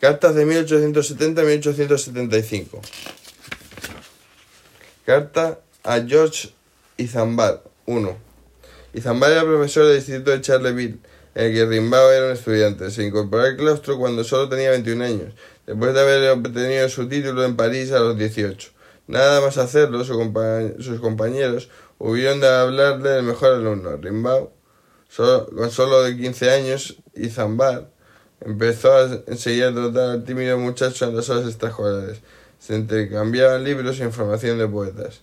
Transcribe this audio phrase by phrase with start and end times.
[0.00, 2.80] Cartas de 1870 1875.
[5.04, 6.50] Carta a George
[6.96, 8.16] Izambar 1.
[8.94, 10.98] Izambar era profesor del instituto de Charleville,
[11.34, 12.92] en el que Rimbaud era un estudiante.
[12.92, 15.34] Se incorporó al claustro cuando solo tenía 21 años,
[15.66, 18.70] después de haber obtenido su título en París a los 18.
[19.08, 24.50] Nada más hacerlo, sus compañeros hubieron de hablarle del mejor alumno, Rimbaud.
[25.56, 27.97] con solo de 15 años, Izambar
[28.40, 32.20] Empezó a enseguida a tratar al tímido muchacho en las horas extraescolares.
[32.58, 35.20] Se intercambiaban libros e información de poetas.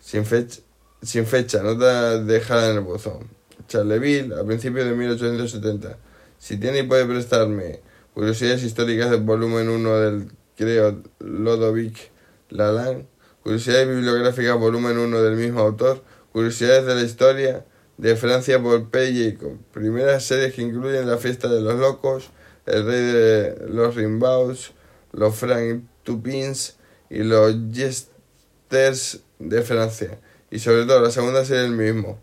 [0.00, 0.60] Sin fecha,
[1.02, 3.28] sin fecha nota dejada en el buzón.
[3.68, 5.96] Charleville, a principios de 1870.
[6.38, 7.80] Si tiene y puede prestarme
[8.14, 12.10] Curiosidades históricas del volumen 1 del, creo, Lodovic
[12.50, 13.06] Lalan,
[13.42, 17.64] Curiosidades bibliográficas volumen 1 del mismo autor, Curiosidades de la historia,
[17.98, 19.38] de Francia por P.
[19.72, 22.30] Primeras series que incluyen La Fiesta de los Locos,
[22.66, 24.72] El Rey de los Rimbauds,
[25.12, 26.76] Los Frank Tupins
[27.10, 30.18] y Los Jesters de Francia.
[30.50, 32.18] Y sobre todo la segunda serie el mismo.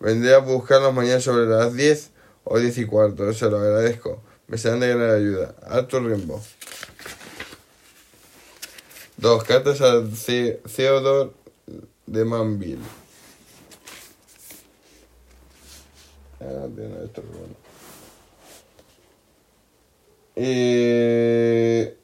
[0.00, 2.10] Vendré a buscarlos mañana sobre las 10
[2.44, 3.32] o 10 y cuarto.
[3.32, 4.22] Se lo agradezco.
[4.46, 5.54] Me serán de gran ayuda.
[5.62, 6.40] Arthur Rimbaud.
[9.16, 10.02] Dos cartas a
[10.76, 11.32] Theodore
[12.06, 12.78] de Manville.
[16.40, 16.96] Ah, bueno.
[20.36, 21.96] Eh,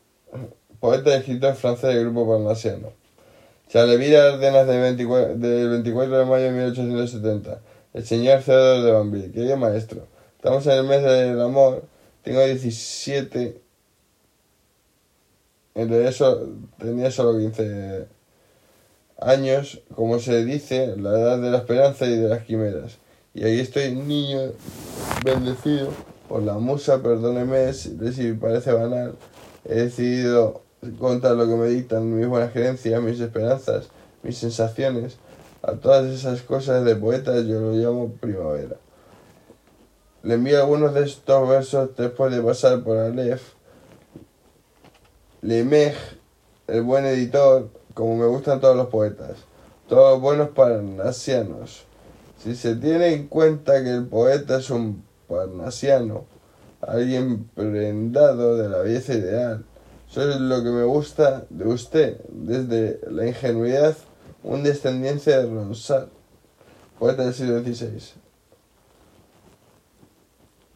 [0.80, 2.92] poeta y escritor francés del grupo parnasiano.
[3.68, 7.60] Charleville Ardenas del 24, del 24 de mayo de 1870.
[7.92, 9.32] El señor Theodore de Banville.
[9.32, 11.84] Querido maestro, estamos en el mes del amor.
[12.22, 13.60] Tengo 17.
[15.76, 18.06] En eso tenía solo 15
[19.20, 22.98] años, como se dice, la edad de la esperanza y de las quimeras.
[23.36, 24.52] Y ahí estoy, niño
[25.24, 25.88] bendecido
[26.28, 29.16] por la musa, perdóneme si parece banal.
[29.64, 30.62] He decidido
[31.00, 33.88] contar lo que me dictan mis buenas creencias, mis esperanzas,
[34.22, 35.16] mis sensaciones.
[35.62, 38.76] A todas esas cosas de poetas yo lo llamo primavera.
[40.22, 43.42] Le envío algunos de estos versos después de pasar por Aleph.
[45.42, 45.96] Lemej,
[46.68, 49.38] el buen editor, como me gustan todos los poetas,
[49.88, 51.84] todos buenos parnasianos
[52.44, 56.26] si se tiene en cuenta que el poeta es un parnasiano,
[56.82, 59.64] alguien prendado de la belleza ideal,
[60.10, 63.96] eso es lo que me gusta de usted, desde la ingenuidad,
[64.42, 66.08] un descendiente de Ronsard,
[66.98, 68.12] poeta del siglo XVI.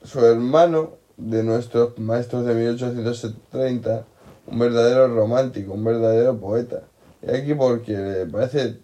[0.05, 4.07] Su hermano de nuestros maestros de 1830,
[4.47, 6.85] un verdadero romántico, un verdadero poeta.
[7.21, 8.79] Y aquí porque le parece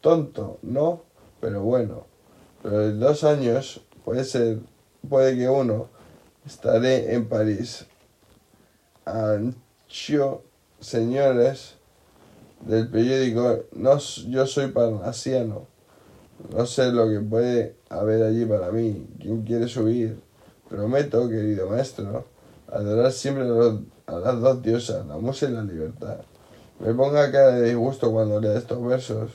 [0.00, 1.02] tonto, ¿no?
[1.40, 2.09] Pero bueno,
[2.62, 4.58] pero en dos años puede ser,
[5.08, 5.88] puede que uno,
[6.46, 7.86] estaré en París.
[9.04, 10.42] Ancho,
[10.78, 11.76] señores
[12.60, 15.66] del periódico, no, yo soy parnasiano.
[16.54, 19.06] No sé lo que puede haber allí para mí.
[19.20, 20.20] ¿Quién quiere subir?
[20.68, 22.24] Prometo, querido maestro,
[22.68, 26.18] adorar siempre a, a las dos diosas, la musa y la libertad.
[26.78, 29.32] Me ponga cara de disgusto cuando lea estos versos.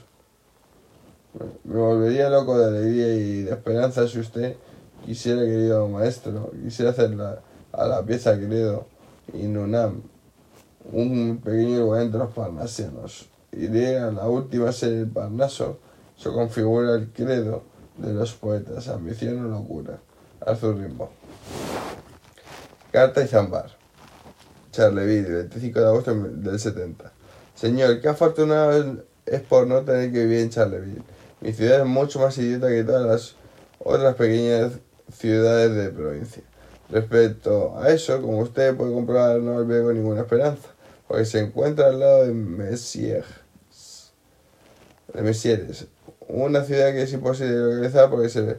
[1.63, 4.55] Me volvería loco de alegría y de esperanza si usted
[5.05, 7.11] quisiera, querido maestro, quisiera hacer
[7.73, 8.87] a la pieza, querido
[9.33, 10.01] Inunam,
[10.93, 13.29] un pequeño lugar entre los parnasianos.
[13.51, 15.79] Iré a la última serie del Parnaso,
[16.17, 17.63] se configura el credo
[17.97, 19.99] de los poetas, ambición o locura.
[20.45, 21.09] Arthur Rimbaud.
[22.91, 23.71] Carta y Zambar.
[24.71, 27.11] Charleville, 25 de agosto del 70.
[27.55, 32.19] Señor, qué afortunado es por no tener que vivir en Charleville mi ciudad es mucho
[32.19, 33.35] más idiota que todas las
[33.79, 34.73] otras pequeñas
[35.11, 36.43] ciudades de provincia.
[36.89, 40.69] Respecto a eso, como usted puede comprobar, no albergo ninguna esperanza,
[41.07, 43.25] porque se encuentra al lado de Messières,
[45.13, 45.87] de
[46.27, 48.57] una ciudad que es imposible localizar porque se ve,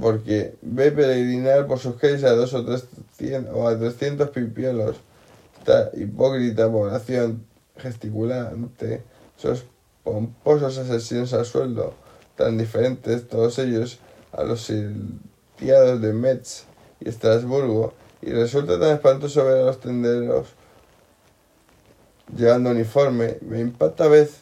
[0.00, 2.86] porque ve peregrinar por sus calles a dos o tres
[3.52, 4.96] o a trescientos pipiolos.
[5.58, 7.44] Esta hipócrita población
[7.76, 9.02] gesticulante,
[10.02, 11.94] pomposos asesinos a sueldo,
[12.36, 13.98] tan diferentes todos ellos
[14.32, 16.64] a los sitiados de Metz
[17.00, 20.48] y Estrasburgo, y resulta tan espantoso ver a los tenderos
[22.36, 23.38] llevando uniforme.
[23.42, 24.40] Me impacta a vez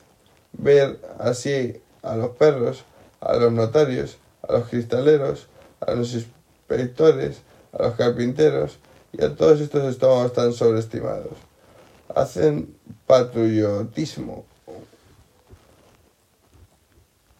[0.52, 2.84] ver así a los perros,
[3.20, 5.48] a los notarios, a los cristaleros,
[5.80, 7.42] a los inspectores,
[7.72, 8.78] a los carpinteros
[9.12, 11.36] y a todos estos estómagos tan sobreestimados.
[12.14, 12.74] Hacen
[13.06, 14.44] patriotismo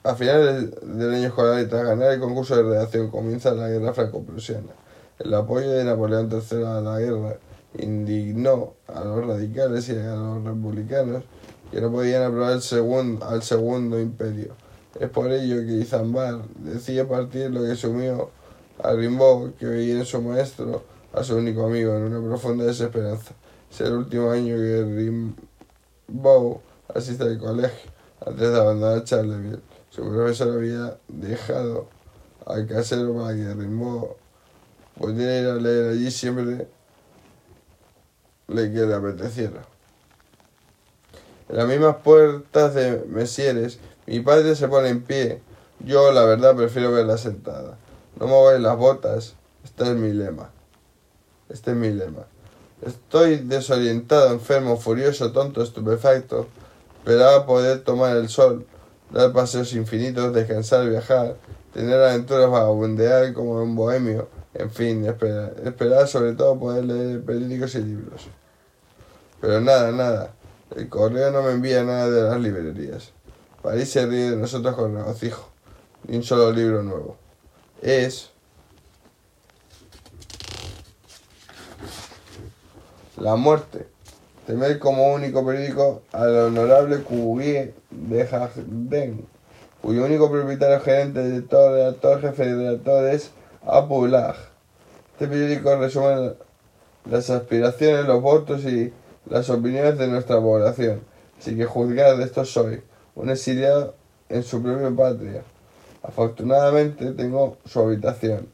[0.07, 3.93] a finales del año escolar y tras ganar el concurso de redacción comienza la guerra
[3.93, 4.73] franco-prusiana.
[5.19, 7.39] El apoyo de Napoleón III a la guerra
[7.77, 11.25] indignó a los radicales y a los republicanos
[11.73, 14.55] que no podían aprobar el segundo, al segundo imperio.
[15.01, 18.31] Es por ello que Izambar decide partir lo que sumió
[18.81, 23.35] a Rimbaud, que veía en su maestro a su único amigo, en una profunda desesperanza.
[23.73, 25.27] Es el último año que
[26.09, 26.59] Rimbaud
[26.95, 27.91] asiste al colegio,
[28.25, 29.76] antes de abandonar Charleville.
[29.91, 31.89] Su profesor había dejado
[32.45, 34.09] al casero para que Rimbaud
[34.99, 36.69] pudiera ir a leer allí siempre
[38.49, 39.63] le que le apeteciera.
[41.49, 45.43] En las mismas puertas de Mesieres, mi padre se pone en pie.
[45.81, 47.77] Yo, la verdad, prefiero verla sentada.
[48.19, 49.35] No mover las botas.
[49.65, 50.51] Este es mi lema.
[51.49, 52.27] Este es mi lema.
[52.83, 56.47] Estoy desorientado, enfermo, furioso, tonto, estupefacto.
[56.99, 58.67] Esperaba poder tomar el sol,
[59.11, 61.37] dar paseos infinitos, descansar, viajar,
[61.73, 67.75] tener aventuras vagabundear como un bohemio, en fin, esperar, esperar sobre todo poder leer periódicos
[67.75, 68.29] y libros.
[69.41, 70.33] Pero nada, nada.
[70.75, 73.13] El correo no me envía nada de las librerías.
[73.63, 75.51] París se ríe de nosotros con regocijo.
[76.09, 77.17] Ni un solo libro nuevo.
[77.83, 78.31] Es
[83.17, 83.89] La muerte.
[84.47, 89.27] Temer como único periódico al honorable Cuvier de Jardin,
[89.83, 93.33] cuyo único propietario, gerente, director, redactor, jefe de redactor es
[93.67, 94.37] Apulag.
[95.15, 96.35] Este periódico resume
[97.11, 98.93] las aspiraciones, los votos y
[99.29, 101.01] las opiniones de nuestra población.
[101.41, 102.83] Así que juzgar de esto soy,
[103.17, 103.97] un exiliado
[104.29, 105.43] en su propia patria.
[106.05, 108.47] Afortunadamente tengo su habitación.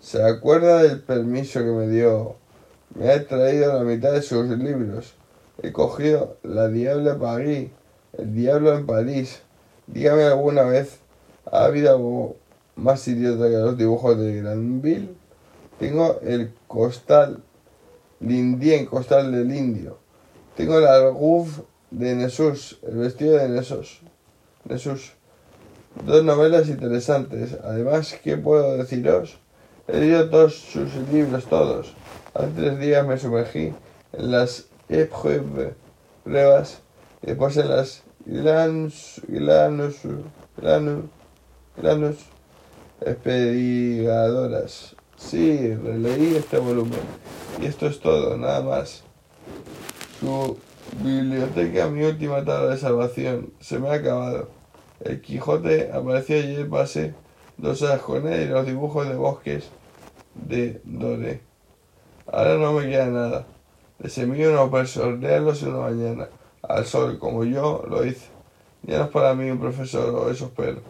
[0.00, 2.36] ¿Se acuerda del permiso que me dio?
[2.94, 5.14] Me ha traído la mitad de sus libros.
[5.60, 7.70] He cogido La Diable París,
[8.16, 9.42] El Diablo en París.
[9.86, 11.00] Dígame alguna vez,
[11.50, 12.36] ¿ha habido algo
[12.76, 15.10] más idiota que los dibujos de Granville?
[15.78, 17.42] Tengo el costal,
[18.20, 19.98] Lindien, costal del indio.
[20.56, 21.60] Tengo la Arguf
[21.90, 24.00] de Nessus, el vestido de Nessus.
[24.64, 25.12] Nessus.
[26.06, 27.56] Dos novelas interesantes.
[27.64, 29.38] Además, ¿qué puedo deciros?
[29.88, 31.94] He leído todos sus libros, todos.
[32.32, 33.74] Hace tres días me sumergí
[34.12, 34.66] en las
[36.24, 36.82] pruebas
[37.22, 39.96] y después en las Ilanus, Ilanus,
[40.58, 41.04] Ilanus,
[41.76, 42.16] Ilanus
[43.00, 44.94] expedigadoras.
[45.16, 47.00] Sí, releí este volumen.
[47.60, 49.02] Y esto es todo, nada más.
[50.20, 50.56] Su
[51.02, 54.48] biblioteca, mi última tabla de salvación, se me ha acabado.
[55.00, 57.14] El Quijote apareció ayer, pasé
[57.56, 59.68] dos horas con él y los dibujos de bosques
[60.34, 61.40] de Dore.
[62.26, 63.46] Ahora no me queda nada.
[64.02, 66.28] Les envío unos versos, leerlos una mañana,
[66.60, 68.26] al sol, como yo lo hice.
[68.82, 70.80] Ya no es para mí un profesor o eso espero.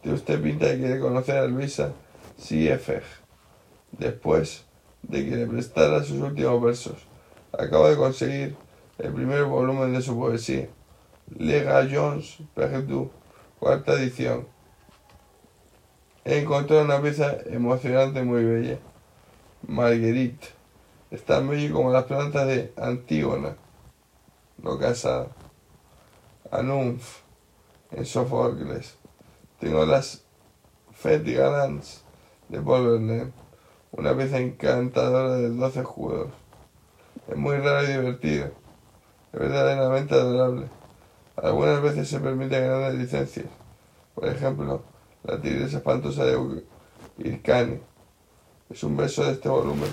[0.00, 1.92] Tiene usted pinta de quiere conocer a Luisa
[2.38, 3.02] Siefeg.
[3.92, 4.64] Después
[5.02, 6.96] de que le prestara sus últimos versos,
[7.52, 8.56] acabo de conseguir
[8.96, 10.66] el primer volumen de su poesía,
[11.36, 13.10] Lega Jones Perdu,
[13.58, 14.46] cuarta edición.
[16.24, 18.78] He encontrado una pieza emocionante muy bella,
[19.68, 20.63] Marguerite.
[21.14, 23.54] Es tan bello como las plantas de Antígona,
[24.58, 25.28] no casada,
[26.50, 27.20] Anunf,
[27.92, 28.96] en Sofocles.
[29.60, 30.24] Tengo las
[31.04, 32.02] Galants
[32.48, 33.32] de Paul
[33.92, 36.30] una pieza encantadora de 12 escudos.
[37.28, 38.46] Es muy raro y divertido
[39.32, 40.66] es verdaderamente adorable.
[41.36, 43.46] Algunas veces se permiten grandes licencias.
[44.16, 44.82] Por ejemplo,
[45.22, 46.64] la tigresa espantosa de
[47.18, 47.78] Irkani.
[48.70, 49.90] Es un verso de este volumen.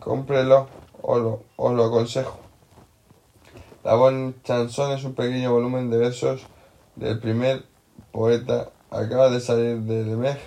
[0.00, 0.66] Cómprelo
[1.02, 2.38] o lo, os lo aconsejo.
[3.84, 6.42] La Bonne Chanson es un pequeño volumen de versos
[6.96, 7.64] del primer
[8.12, 8.70] poeta.
[8.90, 10.38] Acaba de salir de Lemeg.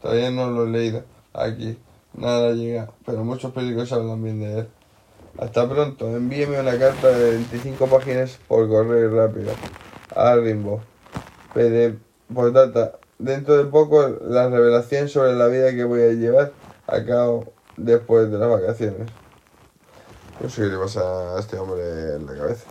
[0.00, 1.04] Todavía no lo he leído.
[1.32, 1.78] Aquí
[2.14, 4.68] nada llega, pero muchos periódicos hablan bien de él.
[5.38, 6.14] Hasta pronto.
[6.16, 9.52] Envíeme una carta de 25 páginas por correo rápido
[10.14, 10.82] a Rimbo.
[11.54, 11.98] PD
[12.32, 12.99] por data.
[13.20, 16.52] Dentro de poco la revelación sobre la vida que voy a llevar
[16.86, 19.10] a cabo después de las vacaciones.
[20.40, 22.64] No sé qué le pasa a este hombre en la cabeza.